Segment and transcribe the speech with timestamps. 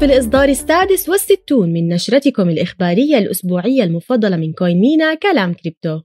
[0.00, 6.00] في الإصدار السادس والستون من نشرتكم الإخبارية الأسبوعية المفضلة من كوين مينا كلام كريبتو.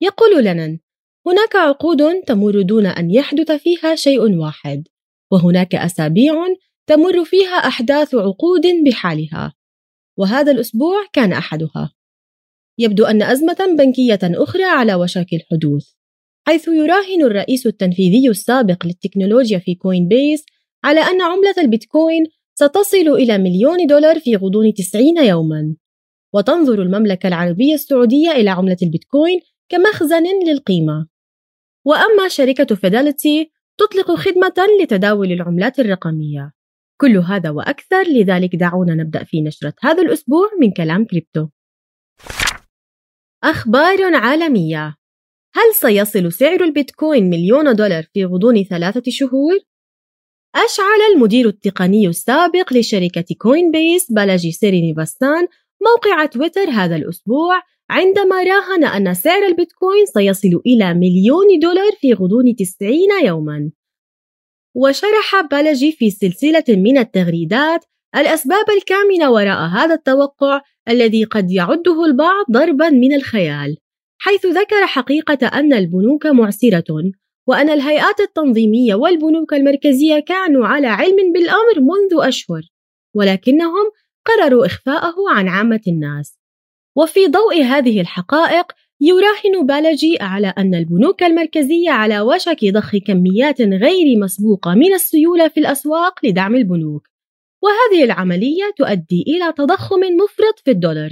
[0.00, 0.78] يقول لنا
[1.26, 4.88] هناك عقود تمر دون أن يحدث فيها شيء واحد
[5.30, 6.34] وهناك أسابيع
[6.86, 9.54] تمر فيها أحداث عقود بحالها
[10.18, 11.92] وهذا الأسبوع كان أحدها.
[12.78, 15.86] يبدو أن أزمة بنكية أخرى على وشك الحدوث
[16.46, 20.44] حيث يراهن الرئيس التنفيذي السابق للتكنولوجيا في كوين بيس
[20.84, 25.76] على أن عملة البيتكوين ستصل إلى مليون دولار في غضون 90 يوما.
[26.34, 31.08] وتنظر المملكة العربية السعودية إلى عملة البيتكوين كمخزن للقيمة.
[31.84, 36.52] وأما شركة فيداليتي تطلق خدمة لتداول العملات الرقمية.
[37.00, 41.46] كل هذا وأكثر لذلك دعونا نبدأ في نشرة هذا الأسبوع من كلام كريبتو.
[43.44, 44.96] أخبار عالمية.
[45.54, 49.58] هل سيصل سعر البيتكوين مليون دولار في غضون ثلاثة شهور؟
[50.56, 55.46] أشعل المدير التقني السابق لشركة كوين بيس بالاجي سرينيفاسان
[55.82, 62.56] موقع تويتر هذا الأسبوع عندما راهن أن سعر البيتكوين سيصل إلى مليون دولار في غضون
[62.56, 62.92] 90
[63.24, 63.70] يوما.
[64.74, 67.84] وشرح بالاجي في سلسلة من التغريدات
[68.16, 73.76] الأسباب الكامنة وراء هذا التوقع الذي قد يعده البعض ضربا من الخيال
[74.18, 77.12] حيث ذكر حقيقة أن البنوك معسرة.
[77.46, 82.62] وأن الهيئات التنظيمية والبنوك المركزية كانوا على علم بالأمر منذ أشهر
[83.14, 83.90] ولكنهم
[84.24, 86.38] قرروا إخفاءه عن عامة الناس.
[86.96, 94.18] وفي ضوء هذه الحقائق يراهن بالجي على أن البنوك المركزية على وشك ضخ كميات غير
[94.22, 97.08] مسبوقة من السيولة في الأسواق لدعم البنوك.
[97.62, 101.10] وهذه العملية تؤدي إلى تضخم مفرط في الدولار.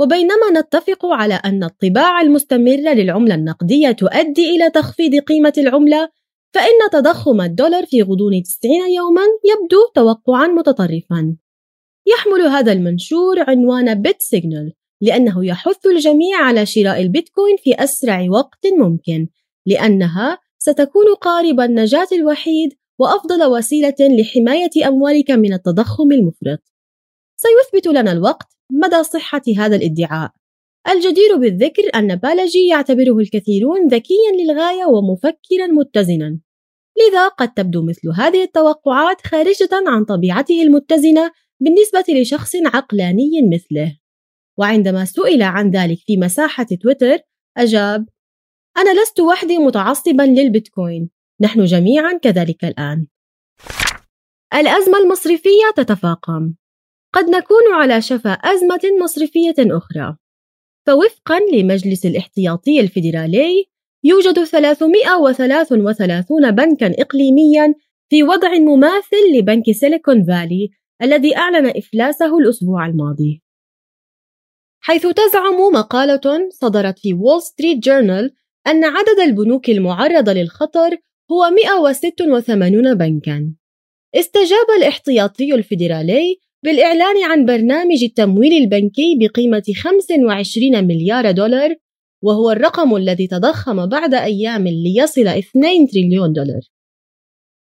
[0.00, 6.08] وبينما نتفق على أن الطباعة المستمرة للعملة النقدية تؤدي إلى تخفيض قيمة العملة
[6.54, 11.36] فإن تضخم الدولار في غضون 90 يوما يبدو توقعا متطرفا.
[12.06, 18.66] يحمل هذا المنشور عنوان بيت سيجنال لأنه يحث الجميع على شراء البيتكوين في أسرع وقت
[18.78, 19.28] ممكن
[19.66, 26.60] لأنها ستكون قارب النجاة الوحيد وأفضل وسيلة لحماية أموالك من التضخم المفرط.
[27.36, 30.30] سيثبت لنا الوقت مدى صحة هذا الادعاء.
[30.88, 36.40] الجدير بالذكر أن بالاجي يعتبره الكثيرون ذكيا للغاية ومفكرا متزنا.
[36.98, 43.98] لذا قد تبدو مثل هذه التوقعات خارجة عن طبيعته المتزنة بالنسبة لشخص عقلاني مثله.
[44.58, 47.18] وعندما سئل عن ذلك في مساحة تويتر
[47.56, 48.08] أجاب
[48.76, 51.10] أنا لست وحدي متعصبا للبيتكوين.
[51.40, 53.06] نحن جميعا كذلك الآن.
[54.54, 56.54] الأزمة المصرفية تتفاقم.
[57.12, 60.16] قد نكون على شفا أزمة مصرفية أخرى.
[60.86, 63.64] فوفقا لمجلس الاحتياطي الفيدرالي
[64.04, 67.74] يوجد 333 بنكا إقليميا
[68.08, 70.70] في وضع مماثل لبنك سيليكون فالي
[71.02, 73.42] الذي أعلن إفلاسه الأسبوع الماضي.
[74.80, 78.34] حيث تزعم مقالة صدرت في وول ستريت جورنال
[78.66, 80.96] أن عدد البنوك المعرضة للخطر
[81.30, 83.54] هو 186 بنكا.
[84.14, 91.74] استجاب الاحتياطي الفيدرالي بالإعلان عن برنامج التمويل البنكي بقيمة 25 مليار دولار
[92.22, 96.60] وهو الرقم الذي تضخم بعد أيام ليصل 2 تريليون دولار.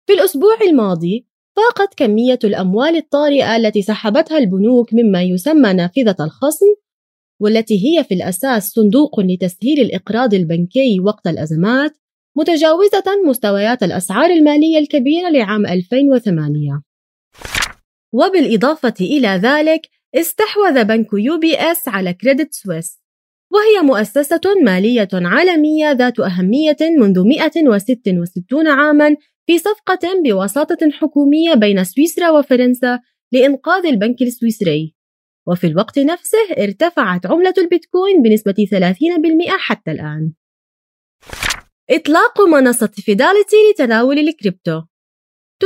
[0.07, 6.66] في الأسبوع الماضي فاقت كمية الأموال الطارئة التي سحبتها البنوك مما يسمى نافذة الخصم
[7.41, 11.91] والتي هي في الأساس صندوق لتسهيل الإقراض البنكي وقت الأزمات
[12.38, 16.84] متجاوزة مستويات الأسعار المالية الكبيرة لعام 2008
[18.15, 19.81] وبالإضافة إلى ذلك
[20.15, 23.01] استحوذ بنك يو بي إس على كريدت سويس.
[23.51, 29.15] وهي مؤسسة مالية عالمية ذات أهمية منذ 166 عاما
[29.47, 32.99] في صفقة بوساطة حكومية بين سويسرا وفرنسا
[33.31, 34.95] لإنقاذ البنك السويسري.
[35.47, 40.34] وفي الوقت نفسه ارتفعت عملة البيتكوين بنسبة 30% حتى الآن.
[41.90, 44.81] إطلاق منصة فيداليتي لتداول الكريبتو.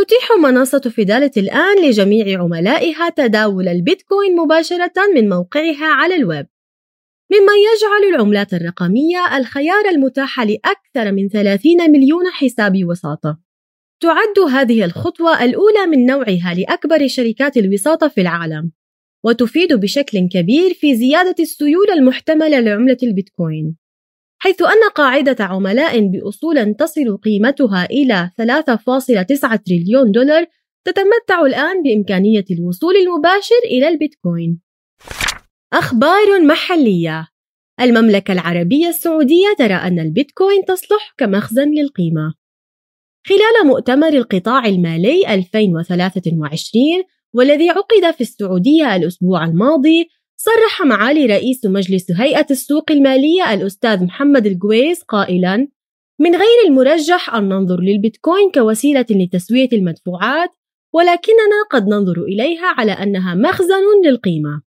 [0.03, 6.47] تتيح منصة فيداليتي الآن لجميع عملائها تداول البيتكوين مباشرة من موقعها على الويب.
[7.31, 13.39] مما يجعل العملات الرقمية الخيار المتاح لأكثر من 30 مليون حساب وساطة.
[14.01, 18.71] تعد هذه الخطوة الأولى من نوعها لأكبر شركات الوساطة في العالم
[19.25, 23.75] وتفيد بشكل كبير في زيادة السيولة المحتملة لعملة البيتكوين.
[24.41, 30.45] حيث أن قاعدة عملاء بأصول تصل قيمتها إلى 3.9 تريليون دولار
[30.85, 34.61] تتمتع الآن بإمكانية الوصول المباشر إلى البيتكوين.
[35.73, 37.27] أخبار محلية
[37.81, 42.33] المملكة العربية السعودية ترى أن البيتكوين تصلح كمخزن للقيمة.
[43.27, 46.83] خلال مؤتمر القطاع المالي 2023
[47.33, 50.09] والذي عقد في السعودية الأسبوع الماضي
[50.41, 55.67] صرح معالي رئيس مجلس هيئة السوق المالية الأستاذ محمد القويس قائلاً:
[56.19, 60.49] من غير المرجح أن ننظر للبيتكوين كوسيلة لتسوية المدفوعات،
[60.93, 64.61] ولكننا قد ننظر إليها على أنها مخزن للقيمة.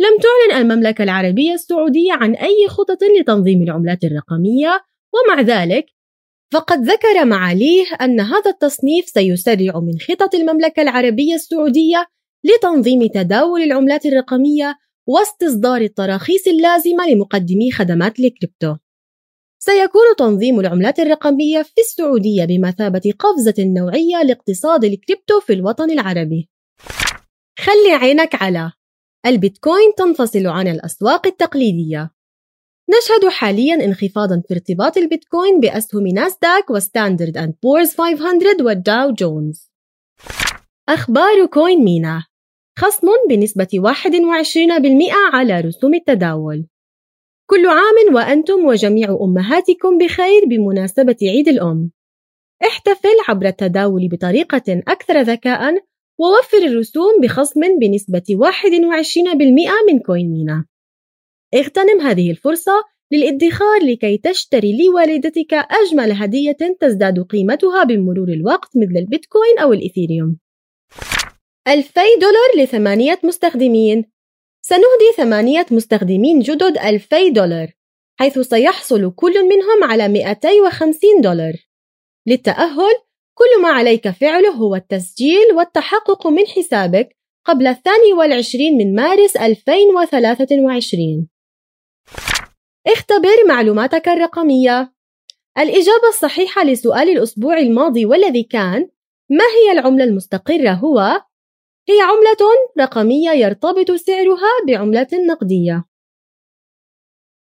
[0.00, 4.80] لم تعلن المملكة العربية السعودية عن أي خطط لتنظيم العملات الرقمية،
[5.14, 5.86] ومع ذلك
[6.52, 12.06] فقد ذكر معاليه أن هذا التصنيف سيسرع من خطط المملكة العربية السعودية
[12.44, 14.78] لتنظيم تداول العملات الرقمية
[15.08, 18.76] واستصدار التراخيص اللازمة لمقدمي خدمات الكريبتو.
[19.62, 26.50] سيكون تنظيم العملات الرقمية في السعودية بمثابة قفزة نوعية لاقتصاد الكريبتو في الوطن العربي.
[27.58, 28.72] خلي عينك على
[29.26, 32.10] البيتكوين تنفصل عن الأسواق التقليدية.
[32.90, 39.70] نشهد حاليا انخفاضا في ارتباط البيتكوين بأسهم ناسداك وستاندرد أند بورز 500 والداو جونز.
[40.88, 42.29] أخبار كوين مينا
[42.80, 46.66] خصم بنسبة 21% على رسوم التداول.
[47.50, 51.90] كل عام وأنتم وجميع أمهاتكم بخير بمناسبة عيد الأم.
[52.62, 55.74] احتفل عبر التداول بطريقة أكثر ذكاء
[56.18, 60.64] ووفر الرسوم بخصم بنسبة 21% من كوين مينا.
[61.54, 62.72] اغتنم هذه الفرصة
[63.12, 70.38] للادخار لكي تشتري لوالدتك أجمل هدية تزداد قيمتها بمرور الوقت مثل البيتكوين أو الإثيريوم
[71.70, 74.04] 2000 دولار لثمانية مستخدمين.
[74.62, 77.72] سنهدي ثمانية مستخدمين جدد 2000 دولار
[78.20, 81.52] حيث سيحصل كل منهم على 250 دولار.
[82.26, 82.94] للتأهل
[83.34, 91.28] كل ما عليك فعله هو التسجيل والتحقق من حسابك قبل الثاني والعشرين من مارس 2023
[92.86, 94.92] اختبر معلوماتك الرقمية.
[95.58, 98.88] الإجابة الصحيحة لسؤال الأسبوع الماضي والذي كان
[99.30, 101.22] ما هي العملة المستقرة؟ هو
[101.90, 105.84] هي عملة رقمية يرتبط سعرها بعملة نقدية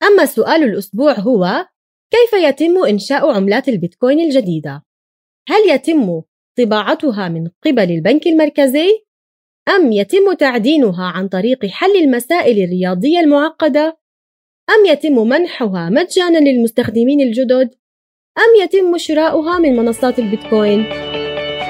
[0.02, 1.66] أما سؤال الأسبوع هو
[2.10, 4.84] كيف يتم إنشاء عملات البيتكوين الجديدة؟
[5.48, 6.22] هل يتم
[6.58, 9.04] طباعتها من قبل البنك المركزي؟
[9.68, 13.98] أم يتم تعدينها عن طريق حل المسائل الرياضية المعقدة؟
[14.70, 17.74] أم يتم منحها مجانا للمستخدمين الجدد؟
[18.38, 21.07] أم يتم شراؤها من منصات البيتكوين؟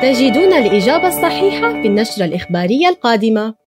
[0.03, 3.55] تجدون الإجابة الصحيحة في النشرة الإخبارية القادمة.